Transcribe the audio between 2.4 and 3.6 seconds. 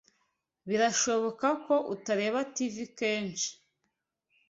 TV kenshi?